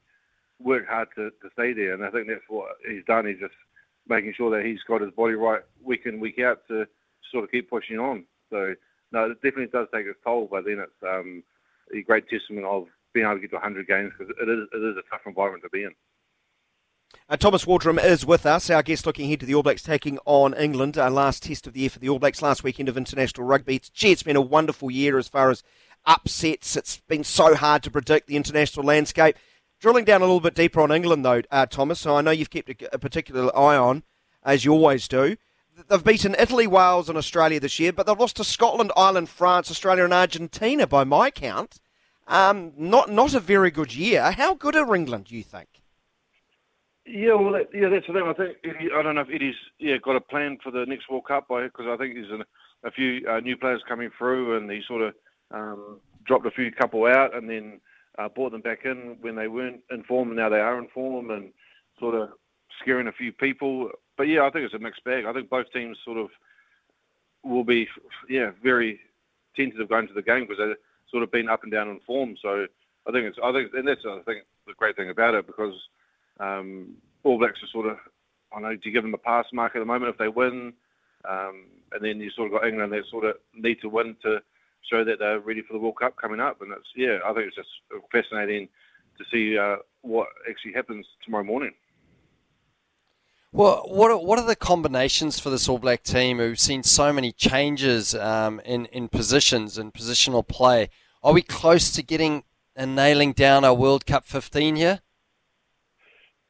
work 0.59 0.87
hard 0.89 1.09
to, 1.17 1.31
to 1.31 1.51
stay 1.53 1.73
there, 1.73 1.95
and 1.95 2.05
I 2.05 2.11
think 2.11 2.27
that's 2.29 2.43
what 2.49 2.77
he's 2.87 3.05
done. 3.07 3.27
He's 3.27 3.39
just 3.39 3.55
making 4.09 4.35
sure 4.37 4.51
that 4.51 4.67
he's 4.67 4.83
got 4.87 5.01
his 5.01 5.13
body 5.13 5.35
right 5.35 5.63
week 5.83 6.03
in 6.05 6.21
week 6.21 6.39
out 6.41 6.61
to 6.69 6.87
sort 7.31 7.45
of 7.45 7.51
keep 7.51 7.71
pushing 7.71 7.99
on. 7.99 8.25
So 8.51 8.75
no, 9.13 9.31
it 9.31 9.43
definitely 9.43 9.67
does 9.67 9.89
take 9.93 10.07
its 10.07 10.19
toll, 10.25 10.49
but 10.51 10.65
then 10.65 10.79
it's 10.79 11.03
um, 11.03 11.43
a 11.95 12.03
great 12.03 12.29
testament 12.29 12.67
of 12.67 12.87
being 13.15 13.27
able 13.27 13.37
to 13.37 13.41
get 13.41 13.51
to 13.51 13.57
100 13.57 13.87
games 13.87 14.13
because 14.17 14.35
it 14.41 14.49
is, 14.49 14.69
it 14.73 14.77
is 14.77 14.97
a 14.97 15.11
tough 15.11 15.23
environment 15.27 15.63
to 15.63 15.71
be 15.71 15.85
in. 15.85 15.93
Uh, 17.29 17.37
Thomas 17.37 17.65
Waldrom 17.65 18.03
is 18.03 18.27
with 18.27 18.45
us, 18.45 18.69
our 18.69 18.83
guest 18.83 19.07
looking 19.07 19.27
ahead 19.27 19.41
to 19.41 19.47
the 19.47 19.55
All 19.55 19.63
Blacks 19.63 19.83
taking 19.83 20.19
on 20.27 20.53
England. 20.55 20.99
Our 20.99 21.11
last 21.11 21.43
test 21.43 21.67
of 21.67 21.73
the 21.73 21.81
year 21.81 21.91
for 21.91 21.99
the 21.99 22.09
All 22.09 22.19
Blacks 22.19 22.43
last 22.43 22.63
weekend 22.63 22.89
of 22.89 22.99
international 22.99 23.47
rugby. 23.47 23.77
It's, 23.77 23.89
gee, 23.89 24.13
it's 24.13 24.23
been 24.23 24.37
a 24.37 24.43
wonderful 24.43 24.91
year 24.91 25.17
as 25.17 25.29
far 25.29 25.51
as 25.51 25.63
upsets. 26.05 26.77
It's 26.77 26.99
been 27.09 27.25
so 27.25 27.55
hard 27.55 27.83
to 27.85 27.91
predict 27.91 28.27
the 28.27 28.37
international 28.37 28.85
landscape. 28.85 29.37
Drilling 29.81 30.05
down 30.05 30.21
a 30.21 30.25
little 30.25 30.41
bit 30.41 30.55
deeper 30.55 30.81
on 30.81 30.93
England, 30.93 31.25
though, 31.25 31.43
uh, 31.51 31.67
Thomas, 31.67 32.01
so 32.01 32.17
I 32.17 32.21
know 32.21 32.31
you've 32.31 32.51
kept 32.51 32.69
a, 32.69 32.95
a 32.95 32.99
particular 32.99 33.57
eye 33.57 33.77
on, 33.77 34.03
as 34.43 34.65
you 34.65 34.73
always 34.73 35.09
do. 35.09 35.37
They've 35.87 36.03
beaten 36.05 36.35
Italy, 36.39 36.67
Wales, 36.67 37.09
and 37.09 37.17
Australia 37.17 37.61
this 37.61 37.79
year, 37.79 37.93
but 37.93 38.07
they've 38.07 38.19
lost 38.19 38.37
to 38.37 38.45
Scotland, 38.45 38.91
Ireland, 38.97 39.29
France, 39.29 39.71
Australia, 39.71 40.05
and 40.05 40.13
Argentina 40.13 40.87
by 40.87 41.05
my 41.05 41.31
count. 41.31 41.79
Um, 42.27 42.73
not 42.77 43.11
not 43.11 43.33
a 43.33 43.41
very 43.41 43.71
good 43.71 43.95
year. 43.95 44.33
How 44.33 44.55
good 44.55 44.75
are 44.77 44.95
England, 44.95 45.27
do 45.27 45.37
you 45.37 45.45
think? 45.45 45.69
Yeah, 47.07 47.35
well, 47.35 47.53
that, 47.53 47.69
yeah, 47.73 47.89
that's 47.89 48.07
the 48.07 48.13
thing. 48.13 48.23
I 48.27 48.33
think 48.35 48.57
Eddie, 48.65 48.91
I 48.95 49.03
don't 49.03 49.15
know 49.15 49.23
if 49.23 49.31
Eddie's 49.33 49.55
yeah 49.79 49.97
got 50.03 50.17
a 50.17 50.21
plan 50.21 50.59
for 50.63 50.71
the 50.71 50.85
next 50.85 51.09
World 51.09 51.25
Cup 51.27 51.47
because 51.49 51.87
I 51.89 51.97
think 51.97 52.15
there's 52.15 52.41
a, 52.41 52.87
a 52.87 52.91
few 52.91 53.27
uh, 53.29 53.41
new 53.41 53.57
players 53.57 53.83
coming 53.89 54.11
through, 54.19 54.57
and 54.57 54.71
he 54.71 54.83
sort 54.87 55.03
of 55.03 55.15
um, 55.53 56.01
dropped 56.27 56.47
a 56.47 56.51
few 56.51 56.71
couple 56.73 57.07
out, 57.07 57.35
and 57.35 57.49
then 57.49 57.81
uh, 58.19 58.29
brought 58.29 58.53
them 58.53 58.61
back 58.61 58.81
in 58.85 59.17
when 59.21 59.37
they 59.37 59.49
weren't 59.49 59.81
in 59.91 60.03
form, 60.03 60.29
and 60.29 60.37
now 60.37 60.49
they 60.49 60.61
are 60.61 60.79
in 60.79 60.89
form, 60.89 61.31
and 61.31 61.53
sort 61.99 62.15
of 62.15 62.31
scaring 62.83 63.07
a 63.07 63.13
few 63.13 63.33
people. 63.33 63.91
But 64.19 64.27
yeah, 64.27 64.43
I 64.43 64.51
think 64.51 64.65
it's 64.65 64.75
a 64.75 64.79
mixed 64.81 65.05
bag. 65.05 65.25
I 65.25 65.33
think 65.33 65.49
both 65.49 65.73
teams 65.73 65.97
sort 66.05 66.19
of 66.19 66.29
will 67.45 67.65
be 67.65 67.89
yeah 68.29 68.51
very 68.63 68.99
tentative 69.57 69.89
going 69.89 70.09
to 70.09 70.13
the 70.13 70.23
game 70.23 70.41
because 70.41 70.59
they've 70.59 70.77
sort 71.11 71.23
of 71.23 71.31
been 71.31 71.49
up 71.49 71.63
and 71.63 71.73
down 71.73 71.89
in 71.89 72.01
form. 72.01 72.37
So 72.43 72.67
I 73.09 73.13
think 73.13 73.27
it's 73.27 73.39
I 73.43 73.53
think 73.53 73.73
and 73.73 73.87
that's 73.87 74.03
I 74.05 74.21
think 74.27 74.45
the 74.67 74.75
great 74.77 74.97
thing 74.97 75.09
about 75.09 75.35
it 75.35 75.47
because 75.47 75.75
um, 76.41 76.97
All 77.23 77.39
Blacks 77.39 77.63
are 77.63 77.73
sort 77.73 77.87
of 77.87 77.97
I 78.55 78.61
know 78.61 78.75
do 78.75 78.81
you 78.83 78.93
give 78.93 79.05
them 79.05 79.15
a 79.15 79.19
pass 79.19 79.47
mark 79.53 79.77
at 79.77 79.79
the 79.79 79.85
moment 79.85 80.13
if 80.13 80.19
they 80.19 80.29
win, 80.29 80.73
um, 81.29 81.67
and 81.93 82.03
then 82.05 82.21
you 82.21 82.31
sort 82.31 82.53
of 82.53 82.61
got 82.61 82.69
England 82.69 82.93
that 82.93 83.05
sort 83.11 83.25
of 83.25 83.37
need 83.55 83.81
to 83.83 83.89
win 83.89 84.17
to 84.25 84.41
show 84.91 85.05
that 85.05 85.21
they're 85.21 85.41
ready 85.41 85.63
for 85.63 85.75
the 85.75 85.79
World 85.79 85.99
Cup 86.01 86.17
coming 86.17 86.41
up. 86.41 86.61
And 86.61 86.73
it's 86.73 86.89
yeah 86.97 87.19
I 87.25 87.33
think 87.33 87.47
it's 87.47 87.57
just 87.57 87.71
fascinating 88.11 88.69
to 89.17 89.25
see 89.31 89.57
uh, 89.57 89.77
what 90.03 90.27
actually 90.51 90.73
happens 90.73 91.07
tomorrow 91.25 91.45
morning. 91.45 91.73
Well, 93.51 93.85
what 93.87 94.11
are, 94.11 94.19
what 94.19 94.39
are 94.39 94.47
the 94.47 94.55
combinations 94.55 95.41
for 95.41 95.49
this 95.49 95.71
All 95.71 95.79
Black 95.79 96.03
team? 96.03 96.37
We've 96.37 96.61
seen 96.61 96.83
so 96.83 97.15
many 97.15 97.33
changes 97.33 98.15
um, 98.15 98.61
in 98.61 98.85
in 98.87 99.09
positions 99.09 99.79
and 99.79 99.93
positional 99.93 100.47
play. 100.47 100.91
Are 101.23 101.33
we 101.33 101.41
close 101.41 101.91
to 101.93 102.03
getting 102.03 102.45
and 102.77 102.95
nailing 102.95 103.33
down 103.33 103.65
our 103.65 103.73
World 103.73 104.05
Cup 104.05 104.25
15 104.27 104.77
here? 104.77 105.01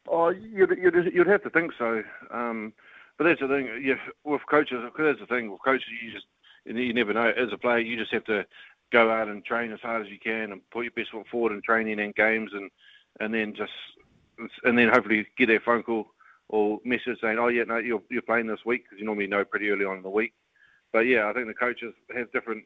Oh, 0.08 0.30
you'd, 0.30 0.70
you'd, 0.70 1.14
you'd 1.14 1.26
have 1.28 1.42
to 1.44 1.50
think 1.50 1.72
so. 1.78 2.02
Um, 2.32 2.72
but 3.16 3.24
that's 3.24 3.40
the 3.40 3.48
thing. 3.48 3.66
You, 3.80 3.96
with 4.24 4.42
coaches, 4.50 4.78
that's 4.98 5.20
the 5.20 5.26
thing. 5.26 5.52
With 5.52 5.62
coaches, 5.64 5.86
you 6.02 6.10
just 6.10 6.26
you 6.64 6.92
never 6.92 7.14
know. 7.14 7.32
As 7.36 7.52
a 7.52 7.58
player, 7.58 7.78
you 7.78 7.96
just 7.96 8.12
have 8.12 8.24
to 8.24 8.44
go 8.90 9.08
out 9.08 9.28
and 9.28 9.44
train 9.44 9.70
as 9.70 9.80
hard 9.80 10.04
as 10.04 10.10
you 10.10 10.19
can 10.19 10.50
and 10.50 10.69
put 10.70 10.82
your 10.82 10.93
best 10.93 11.12
foot 11.12 11.28
forward 11.31 11.52
in 11.52 11.62
training 11.62 12.00
and 12.00 12.14
games, 12.17 12.50
and 12.52 12.70
and 13.20 13.32
then 13.32 13.55
just 13.55 13.72
and 14.64 14.76
then 14.76 14.88
hopefully 14.88 15.28
get 15.36 15.46
that 15.46 15.62
phone 15.62 15.84
call 15.84 16.08
or 16.48 16.78
message 16.84 17.19
saying, 17.20 17.38
"Oh 17.38 17.48
yeah, 17.48 17.64
no, 17.64 17.78
you're 17.78 18.02
you're 18.10 18.22
playing 18.22 18.46
this 18.46 18.64
week," 18.64 18.84
because 18.84 18.98
you 18.98 19.05
normally 19.05 19.26
know 19.26 19.44
pretty 19.44 19.69
early 19.70 19.84
on 19.84 19.98
in 19.98 20.02
the 20.02 20.10
week. 20.10 20.32
But 20.93 21.00
yeah, 21.00 21.28
I 21.28 21.32
think 21.32 21.46
the 21.46 21.55
coaches 21.55 21.94
have 22.17 22.32
different 22.32 22.64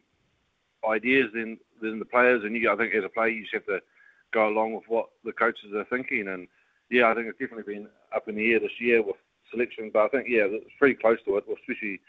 ideas 0.88 1.30
than 1.34 1.58
than 1.80 1.98
the 1.98 2.04
players, 2.04 2.42
and 2.44 2.54
you, 2.56 2.70
I 2.70 2.76
think 2.76 2.94
as 2.94 3.04
a 3.04 3.08
player, 3.08 3.28
you 3.28 3.42
just 3.42 3.54
have 3.54 3.66
to 3.66 3.80
go 4.32 4.48
along 4.48 4.74
with 4.74 4.84
what 4.88 5.08
the 5.24 5.32
coaches 5.32 5.74
are 5.74 5.84
thinking. 5.84 6.28
And 6.28 6.46
yeah, 6.90 7.10
I 7.10 7.14
think 7.14 7.26
it's 7.26 7.38
definitely 7.38 7.74
been 7.74 7.88
up 8.14 8.28
in 8.28 8.36
the 8.36 8.52
air 8.52 8.60
this 8.60 8.80
year 8.80 9.02
with 9.02 9.16
selection, 9.50 9.90
but 9.92 10.04
I 10.04 10.08
think 10.08 10.26
yeah, 10.28 10.44
it's 10.48 10.70
pretty 10.78 10.94
close 10.94 11.18
to 11.26 11.36
it. 11.36 11.44
Especially 11.50 12.00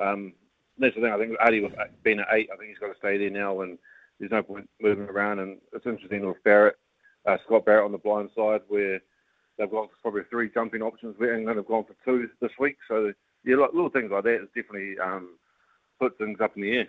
um, 0.00 0.32
that's 0.78 0.94
the 0.94 1.00
thing. 1.00 1.12
I 1.12 1.18
think 1.18 1.38
Ardie 1.38 1.62
with 1.62 1.72
being 2.02 2.20
at 2.20 2.28
eight, 2.32 2.50
I 2.52 2.56
think 2.56 2.70
he's 2.70 2.78
got 2.78 2.92
to 2.92 2.98
stay 2.98 3.18
there 3.18 3.30
now, 3.30 3.60
and 3.60 3.78
there's 4.18 4.32
no 4.32 4.42
point 4.42 4.68
moving 4.80 5.08
around. 5.08 5.38
And 5.38 5.58
it's 5.72 5.86
interesting 5.86 6.26
with 6.26 6.42
Barrett, 6.44 6.76
uh, 7.26 7.36
Scott 7.44 7.64
Barrett 7.64 7.84
on 7.84 7.92
the 7.92 7.98
blind 7.98 8.30
side, 8.36 8.60
where 8.68 9.00
they've 9.62 9.70
got 9.70 9.88
probably 10.02 10.22
three 10.28 10.50
jumping 10.52 10.82
options. 10.82 11.14
Where 11.18 11.36
England 11.36 11.56
have 11.56 11.66
gone 11.66 11.84
for 11.84 11.94
two 12.04 12.28
this 12.40 12.50
week. 12.58 12.76
So 12.88 13.12
yeah, 13.44 13.56
like, 13.56 13.72
little 13.72 13.90
things 13.90 14.10
like 14.10 14.24
that 14.24 14.40
has 14.40 14.48
definitely 14.54 14.98
um, 14.98 15.36
put 16.00 16.18
things 16.18 16.40
up 16.40 16.56
in 16.56 16.62
the 16.62 16.76
air. 16.78 16.88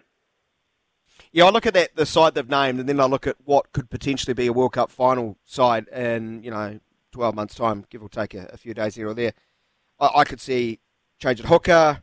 Yeah, 1.32 1.46
I 1.46 1.50
look 1.52 1.68
at 1.68 1.76
that 1.76 1.96
the 1.96 2.06
side 2.06 2.34
they've 2.34 2.50
named, 2.50 2.80
and 2.80 2.90
then 2.90 3.00
I 3.00 3.06
look 3.06 3.28
at 3.28 3.36
what 3.46 3.72
could 3.72 3.90
potentially 3.90 4.34
be 4.34 4.48
a 4.48 4.54
World 4.54 4.74
Cup 4.74 4.90
final 4.90 5.38
side, 5.46 5.88
in 5.90 6.44
you 6.44 6.50
know 6.50 6.80
twelve 7.12 7.36
months' 7.36 7.56
time, 7.56 7.86
give 7.90 8.02
or 8.02 8.10
take 8.10 8.34
a, 8.34 8.50
a 8.52 8.58
few 8.58 8.74
days 8.74 8.96
here 8.96 9.08
or 9.08 9.14
there. 9.14 9.34
I, 10.00 10.10
I 10.16 10.24
could 10.24 10.42
see 10.42 10.80
change 11.20 11.40
at 11.40 11.46
hooker, 11.46 12.02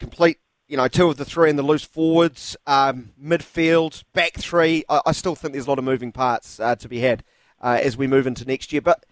complete. 0.00 0.38
You 0.66 0.78
know, 0.78 0.88
two 0.88 1.10
of 1.10 1.18
the 1.18 1.26
three 1.26 1.50
in 1.50 1.56
the 1.56 1.62
loose 1.62 1.84
forwards, 1.84 2.56
um, 2.66 3.12
midfield, 3.22 4.02
back 4.14 4.32
three. 4.32 4.82
I, 4.88 5.02
I, 5.06 5.12
still 5.12 5.34
think 5.34 5.52
there's 5.52 5.66
a 5.66 5.68
lot 5.68 5.78
of 5.78 5.84
moving 5.84 6.10
parts 6.10 6.58
uh, 6.58 6.74
to 6.76 6.88
be 6.88 7.00
had 7.00 7.22
uh, 7.60 7.78
as 7.82 7.98
we 7.98 8.06
move 8.06 8.26
into 8.26 8.46
next 8.46 8.72
year. 8.72 8.80
But 8.80 9.04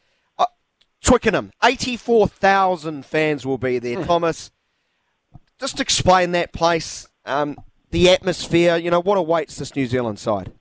Twickenham, 1.02 1.52
eighty-four 1.62 2.28
thousand 2.28 3.04
fans 3.04 3.44
will 3.44 3.58
be 3.58 3.78
there. 3.78 4.04
Thomas, 4.04 4.50
just 5.58 5.80
explain 5.80 6.32
that 6.32 6.52
place. 6.52 7.08
Um, 7.24 7.56
the 7.90 8.10
atmosphere, 8.10 8.76
you 8.76 8.90
know, 8.90 9.00
what 9.00 9.18
awaits 9.18 9.56
this 9.56 9.76
New 9.76 9.86
Zealand 9.86 10.18
side? 10.18 10.52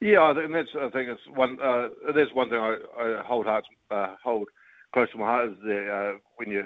Yeah, 0.00 0.22
I 0.22 0.34
think 0.34 0.52
that's 0.52 0.68
I 0.76 0.90
think 0.90 1.08
it's 1.08 1.20
one 1.34 1.58
uh, 1.60 1.88
that's 2.14 2.32
one 2.32 2.50
thing 2.50 2.58
I, 2.58 2.76
I 2.98 3.22
hold 3.24 3.46
heart 3.46 3.64
uh, 3.90 4.14
hold 4.22 4.48
close 4.92 5.10
to 5.12 5.18
my 5.18 5.24
heart 5.24 5.50
is 5.50 5.56
that 5.64 5.90
uh, 5.90 6.18
when 6.36 6.50
you 6.50 6.64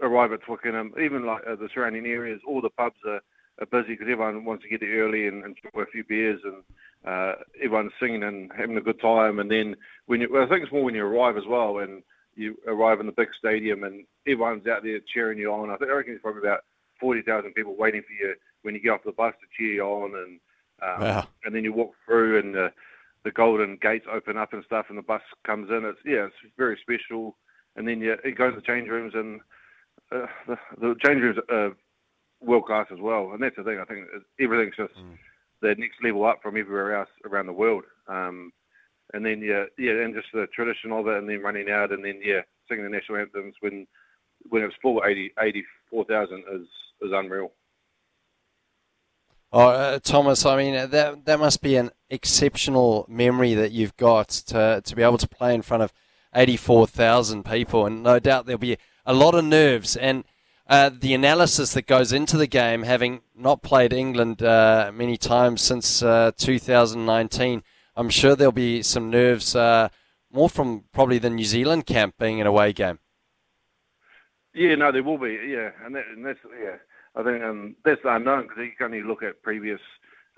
arrive 0.00 0.32
at 0.32 0.42
Twickenham, 0.42 0.94
even 1.02 1.26
like 1.26 1.42
uh, 1.46 1.56
the 1.56 1.68
surrounding 1.74 2.06
areas, 2.06 2.40
all 2.46 2.62
the 2.62 2.70
pubs 2.70 2.96
are, 3.06 3.20
are 3.60 3.66
busy 3.66 3.92
because 3.92 4.08
everyone 4.10 4.44
wants 4.44 4.62
to 4.62 4.70
get 4.70 4.80
there 4.80 4.96
early 5.04 5.26
and, 5.26 5.44
and 5.44 5.56
enjoy 5.64 5.82
a 5.82 5.86
few 5.86 6.04
beers 6.04 6.40
and 6.44 6.62
uh, 7.06 7.34
everyone's 7.62 7.92
singing 8.00 8.22
and 8.22 8.50
having 8.56 8.76
a 8.76 8.80
good 8.82 9.00
time. 9.00 9.38
And 9.38 9.50
then 9.50 9.76
when 10.06 10.20
you, 10.20 10.28
well, 10.32 10.42
I 10.42 10.48
think 10.48 10.62
it's 10.62 10.72
more 10.72 10.84
when 10.84 10.94
you 10.94 11.04
arrive 11.04 11.36
as 11.36 11.46
well, 11.48 11.78
and 11.78 12.02
you 12.34 12.56
arrive 12.66 13.00
in 13.00 13.06
the 13.06 13.12
big 13.12 13.28
stadium 13.38 13.84
and 13.84 14.04
everyone's 14.26 14.66
out 14.66 14.82
there 14.82 15.00
cheering 15.12 15.38
you 15.38 15.52
on. 15.52 15.70
I 15.70 15.76
think 15.76 15.90
I 15.90 15.94
reckon 15.94 16.12
there's 16.12 16.22
probably 16.22 16.42
about 16.42 16.60
forty 16.98 17.22
thousand 17.22 17.54
people 17.54 17.74
waiting 17.76 18.02
for 18.02 18.12
you 18.12 18.34
when 18.62 18.74
you 18.74 18.80
get 18.80 18.90
off 18.90 19.04
the 19.04 19.12
bus 19.12 19.34
to 19.40 19.46
cheer 19.56 19.74
you 19.74 19.82
on, 19.82 20.14
and 20.14 20.40
um, 20.82 21.00
Wow. 21.02 21.28
and 21.44 21.54
then 21.54 21.64
you 21.64 21.72
walk 21.72 21.92
through 22.06 22.38
and 22.38 22.54
the 22.54 22.72
the 23.24 23.30
golden 23.30 23.76
gates 23.82 24.06
open 24.10 24.36
up 24.36 24.52
and 24.52 24.64
stuff, 24.64 24.86
and 24.88 24.96
the 24.96 25.02
bus 25.02 25.22
comes 25.44 25.70
in. 25.70 25.84
It's 25.84 25.98
yeah, 26.04 26.26
it's 26.26 26.54
very 26.56 26.78
special. 26.80 27.36
And 27.76 27.86
then 27.86 28.00
you, 28.00 28.16
you 28.24 28.34
go 28.34 28.50
to 28.50 28.56
the 28.56 28.62
change 28.62 28.88
rooms, 28.88 29.14
and 29.14 29.40
uh, 30.10 30.26
the, 30.46 30.58
the 30.80 30.94
change 31.04 31.20
rooms 31.20 31.38
are 31.50 31.76
world 32.40 32.64
class 32.66 32.86
as 32.90 32.98
well. 32.98 33.30
And 33.32 33.42
that's 33.42 33.56
the 33.56 33.62
thing. 33.62 33.78
I 33.78 33.84
think 33.84 34.06
everything's 34.40 34.76
just 34.76 34.94
the 35.62 35.74
next 35.76 36.02
level 36.02 36.24
up 36.24 36.40
from 36.42 36.56
everywhere 36.56 36.96
else 36.96 37.08
around 37.24 37.46
the 37.46 37.52
world. 37.52 37.84
Um, 38.08 38.52
and 39.12 39.24
then 39.24 39.40
yeah, 39.42 39.64
yeah, 39.78 40.02
and 40.02 40.14
just 40.14 40.28
the 40.32 40.46
tradition 40.54 40.92
of 40.92 41.06
it, 41.08 41.18
and 41.18 41.28
then 41.28 41.42
running 41.42 41.70
out, 41.70 41.92
and 41.92 42.04
then 42.04 42.20
yeah, 42.22 42.40
singing 42.68 42.84
the 42.84 42.90
national 42.90 43.18
anthems 43.18 43.54
when 43.60 43.86
when 44.48 44.62
it's 44.62 44.74
full 44.80 45.02
80, 45.04 45.32
84,000 45.38 46.44
is 46.52 46.66
is 47.02 47.10
unreal. 47.12 47.52
Oh, 49.52 49.68
uh, 49.68 49.98
Thomas, 49.98 50.46
I 50.46 50.56
mean, 50.56 50.74
that 50.90 51.24
that 51.24 51.40
must 51.40 51.60
be 51.60 51.74
an 51.76 51.90
exceptional 52.08 53.04
memory 53.08 53.54
that 53.54 53.72
you've 53.72 53.96
got 53.96 54.28
to 54.28 54.80
to 54.84 54.96
be 54.96 55.02
able 55.02 55.18
to 55.18 55.28
play 55.28 55.54
in 55.54 55.62
front 55.62 55.82
of 55.82 55.92
eighty 56.34 56.56
four 56.56 56.86
thousand 56.86 57.44
people, 57.44 57.84
and 57.84 58.02
no 58.02 58.20
doubt 58.20 58.46
there'll 58.46 58.58
be 58.58 58.78
a 59.04 59.12
lot 59.12 59.34
of 59.34 59.44
nerves 59.44 59.96
and 59.96 60.22
uh, 60.70 60.88
the 60.88 61.12
analysis 61.12 61.74
that 61.74 61.88
goes 61.88 62.12
into 62.12 62.36
the 62.36 62.46
game, 62.46 62.84
having 62.84 63.22
not 63.34 63.60
played 63.60 63.92
England 63.92 64.40
uh, 64.40 64.92
many 64.94 65.16
times 65.16 65.60
since 65.60 66.00
uh, 66.00 66.30
2019. 66.36 67.64
I'm 67.96 68.08
sure 68.08 68.36
there'll 68.36 68.52
be 68.52 68.80
some 68.84 69.10
nerves, 69.10 69.56
uh, 69.56 69.88
more 70.32 70.48
from 70.48 70.84
probably 70.92 71.18
the 71.18 71.28
New 71.28 71.44
Zealand 71.44 71.86
camp 71.86 72.14
being 72.20 72.40
an 72.40 72.46
away 72.46 72.72
game. 72.72 73.00
Yeah, 74.54 74.76
no, 74.76 74.92
there 74.92 75.02
will 75.02 75.18
be. 75.18 75.40
Yeah, 75.44 75.70
and, 75.84 75.96
that, 75.96 76.04
and 76.06 76.24
that's 76.24 76.38
yeah. 76.62 76.76
I 77.16 77.24
think 77.24 77.42
um, 77.42 77.74
that's 77.84 78.00
unknown 78.04 78.42
because 78.42 78.58
you 78.58 78.70
can 78.78 78.86
only 78.86 79.02
look 79.02 79.24
at 79.24 79.42
previous 79.42 79.80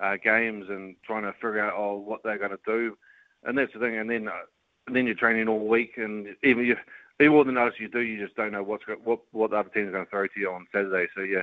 uh, 0.03 0.17
games 0.23 0.65
and 0.71 0.97
trying 1.05 1.25
to 1.25 1.35
figure 1.35 1.61
out 1.61 1.75
oh 1.77 1.99
what 1.99 2.23
they're 2.23 2.39
going 2.39 2.53
to 2.53 2.59
do, 2.65 2.97
and 3.45 3.57
that's 3.57 3.73
the 3.75 3.81
thing. 3.81 3.99
And 3.99 4.09
then 4.09 4.29
uh, 4.29 4.47
and 4.87 4.97
then 4.97 5.05
you're 5.07 5.15
training 5.15 5.49
all 5.49 5.69
week, 5.69 5.93
and 5.99 6.29
even 6.43 6.65
you, 6.65 6.77
more 7.29 7.45
than 7.45 7.55
notice 7.55 7.79
you 7.79 7.89
do, 7.89 8.01
you 8.01 8.23
just 8.23 8.37
don't 8.37 8.53
know 8.53 8.63
what's 8.63 8.85
go, 8.85 8.97
what 9.05 9.21
what 9.33 9.51
the 9.51 9.57
other 9.57 9.69
team's 9.71 9.93
going 9.93 10.05
to 10.05 10.11
throw 10.11 10.27
to 10.27 10.41
you 10.41 10.51
on 10.51 10.67
Saturday. 10.73 11.11
So 11.15 11.23
yeah, 11.23 11.43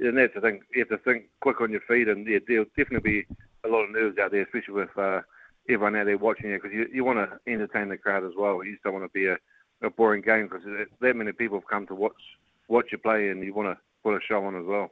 and 0.00 0.16
that's 0.16 0.34
the 0.34 0.40
thing. 0.40 0.60
You 0.74 0.84
have 0.88 0.88
to 0.88 1.04
think 1.04 1.26
quick 1.40 1.60
on 1.60 1.70
your 1.70 1.80
feet, 1.82 2.08
and 2.08 2.26
yeah, 2.26 2.38
there'll 2.46 2.64
definitely 2.76 3.24
be 3.24 3.36
a 3.64 3.68
lot 3.68 3.84
of 3.84 3.90
nerves 3.90 4.18
out 4.18 4.30
there, 4.30 4.42
especially 4.42 4.74
with 4.74 4.96
uh, 4.96 5.20
everyone 5.68 5.96
out 5.96 6.06
there 6.06 6.18
watching 6.18 6.50
you 6.50 6.56
because 6.56 6.72
you 6.72 6.86
you 6.92 7.04
want 7.04 7.18
to 7.18 7.52
entertain 7.52 7.88
the 7.88 7.96
crowd 7.96 8.24
as 8.24 8.32
well. 8.36 8.62
You 8.64 8.72
just 8.72 8.84
don't 8.84 8.94
want 8.94 9.04
to 9.04 9.18
be 9.18 9.26
a, 9.26 9.36
a 9.82 9.90
boring 9.90 10.22
game 10.22 10.48
because 10.48 10.62
that 11.00 11.16
many 11.16 11.32
people 11.32 11.58
have 11.58 11.68
come 11.68 11.86
to 11.86 11.94
watch 11.94 12.20
watch 12.68 12.86
you 12.92 12.98
play, 12.98 13.28
and 13.28 13.42
you 13.44 13.54
want 13.54 13.68
to 13.68 13.80
put 14.02 14.14
a 14.14 14.20
show 14.26 14.44
on 14.44 14.56
as 14.56 14.66
well. 14.66 14.90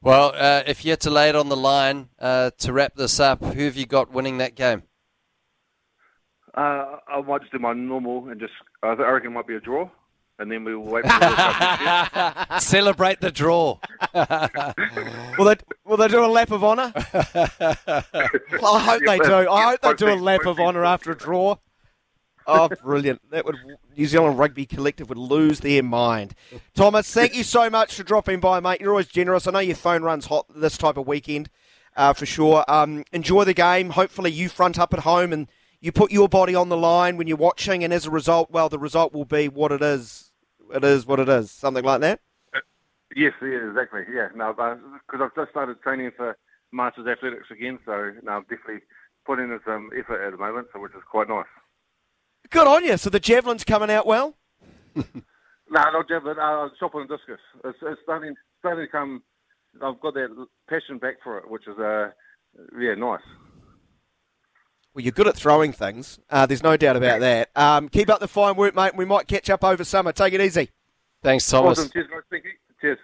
Well, 0.00 0.32
uh, 0.36 0.62
if 0.66 0.84
you 0.84 0.92
had 0.92 1.00
to 1.00 1.10
lay 1.10 1.28
it 1.28 1.34
on 1.34 1.48
the 1.48 1.56
line 1.56 2.08
uh, 2.20 2.52
to 2.58 2.72
wrap 2.72 2.94
this 2.94 3.18
up, 3.18 3.42
who 3.42 3.64
have 3.64 3.76
you 3.76 3.84
got 3.84 4.12
winning 4.12 4.38
that 4.38 4.54
game? 4.54 4.84
Uh, 6.54 6.96
I 7.08 7.20
might 7.22 7.40
just 7.42 7.52
do 7.52 7.58
my 7.58 7.72
normal 7.72 8.28
and 8.28 8.40
just 8.40 8.52
I 8.82 8.92
reckon 8.92 9.30
it 9.30 9.34
might 9.34 9.46
be 9.46 9.54
a 9.54 9.60
draw, 9.60 9.88
and 10.38 10.50
then 10.50 10.64
we 10.64 10.74
will 10.74 10.84
wait 10.84 11.04
for 11.04 11.08
the 11.18 11.26
World 11.26 11.36
Cup 11.36 11.80
next 12.10 12.50
year. 12.50 12.60
Celebrate 12.60 13.20
the 13.20 13.30
draw. 13.30 13.78
Will 15.38 15.44
they 15.44 15.56
will 15.84 15.96
they 15.96 16.08
do 16.08 16.24
a 16.24 16.26
lap 16.26 16.50
of 16.50 16.64
honour? 16.64 16.92
Well, 18.60 18.74
I 18.74 18.80
hope 18.80 19.02
they 19.06 19.18
do. 19.18 19.48
I 19.48 19.70
hope 19.70 19.80
they 19.82 19.94
do 19.94 20.08
a 20.12 20.16
lap 20.16 20.46
of 20.46 20.58
honour 20.58 20.84
after 20.84 21.10
a 21.12 21.16
draw. 21.16 21.56
Oh, 22.46 22.68
brilliant! 22.82 23.20
That 23.30 23.44
would 23.44 23.56
New 23.96 24.06
Zealand 24.06 24.38
Rugby 24.38 24.64
Collective 24.64 25.08
would 25.10 25.18
lose 25.18 25.60
their 25.60 25.82
mind. 25.82 26.34
Thomas, 26.74 27.12
thank 27.12 27.36
you 27.36 27.44
so 27.44 27.68
much 27.68 27.94
for 27.94 28.02
dropping 28.02 28.40
by, 28.40 28.58
mate. 28.58 28.80
You're 28.80 28.90
always 28.90 29.06
generous. 29.06 29.46
I 29.46 29.50
know 29.50 29.58
your 29.58 29.76
phone 29.76 30.02
runs 30.02 30.26
hot 30.26 30.46
this 30.54 30.78
type 30.78 30.96
of 30.96 31.06
weekend, 31.06 31.50
uh, 31.94 32.14
for 32.14 32.24
sure. 32.24 32.64
Um, 32.68 33.04
enjoy 33.12 33.44
the 33.44 33.52
game. 33.54 33.90
Hopefully, 33.90 34.30
you 34.32 34.48
front 34.48 34.78
up 34.78 34.94
at 34.94 35.00
home 35.00 35.32
and 35.32 35.46
you 35.80 35.92
put 35.92 36.10
your 36.10 36.28
body 36.28 36.54
on 36.54 36.68
the 36.68 36.76
line 36.76 37.16
when 37.16 37.26
you're 37.26 37.36
watching, 37.36 37.84
and 37.84 37.92
as 37.92 38.06
a 38.06 38.10
result, 38.10 38.50
well, 38.50 38.68
the 38.68 38.78
result 38.78 39.12
will 39.12 39.24
be 39.24 39.48
what 39.48 39.72
it 39.72 39.82
is. 39.82 40.30
It 40.74 40.84
is 40.84 41.06
what 41.06 41.20
it 41.20 41.28
is. 41.28 41.50
Something 41.50 41.84
like 41.84 42.00
that. 42.00 42.20
Yes, 43.16 43.32
yeah, 43.40 43.68
exactly. 43.68 44.02
Yeah, 44.12 44.28
no, 44.34 44.52
because 44.52 45.20
I've 45.22 45.34
just 45.34 45.50
started 45.50 45.80
training 45.82 46.10
for 46.16 46.36
Masters 46.72 47.06
Athletics 47.06 47.46
again, 47.50 47.78
so 47.86 48.12
no, 48.22 48.32
I'm 48.32 48.42
definitely 48.42 48.82
putting 49.24 49.46
in 49.46 49.60
some 49.64 49.90
effort 49.98 50.26
at 50.26 50.32
the 50.32 50.36
moment, 50.36 50.68
so 50.72 50.80
which 50.80 50.92
is 50.92 51.02
quite 51.10 51.28
nice. 51.28 51.46
Good 52.50 52.66
on 52.66 52.84
you. 52.84 52.96
So 52.96 53.10
the 53.10 53.20
javelin's 53.20 53.64
coming 53.64 53.90
out 53.90 54.06
well. 54.06 54.36
No, 55.70 55.82
not 55.92 56.08
javelin. 56.08 56.38
Uh, 56.38 56.68
shot 56.80 56.92
put 56.92 57.00
and 57.00 57.08
discus. 57.08 57.40
It's, 57.64 57.78
it's 57.82 58.00
starting 58.02 58.34
starting 58.60 58.86
to 58.86 58.90
come. 58.90 59.22
I've 59.82 60.00
got 60.00 60.14
that 60.14 60.46
passion 60.68 60.98
back 60.98 61.16
for 61.22 61.38
it, 61.38 61.50
which 61.50 61.68
is 61.68 61.78
uh, 61.78 62.10
yeah, 62.78 62.94
nice. 62.94 63.20
Well, 64.98 65.04
you're 65.04 65.12
good 65.12 65.28
at 65.28 65.36
throwing 65.36 65.70
things. 65.70 66.18
Uh, 66.28 66.44
there's 66.46 66.64
no 66.64 66.76
doubt 66.76 66.96
about 66.96 67.20
that. 67.20 67.50
Um, 67.54 67.88
keep 67.88 68.10
up 68.10 68.18
the 68.18 68.26
fine 68.26 68.56
work, 68.56 68.74
mate. 68.74 68.96
We 68.96 69.04
might 69.04 69.28
catch 69.28 69.48
up 69.48 69.62
over 69.62 69.84
summer. 69.84 70.10
Take 70.10 70.32
it 70.32 70.40
easy. 70.40 70.70
Thanks, 71.22 71.48
Thomas. 71.48 71.78
Awesome. 71.78 71.92
Cheers, 71.92 72.08
guys. 72.10 72.22
Thank 72.28 72.46
you. 72.46 72.50
Cheers. 72.80 72.98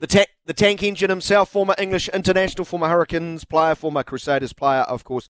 The, 0.00 0.08
ta- 0.08 0.24
the 0.46 0.52
tank 0.52 0.82
engine 0.82 1.10
himself, 1.10 1.50
former 1.50 1.76
English 1.78 2.08
international, 2.08 2.64
former 2.64 2.88
Hurricanes 2.88 3.44
player, 3.44 3.76
former 3.76 4.02
Crusaders 4.02 4.52
player, 4.52 4.80
of 4.80 5.04
course. 5.04 5.26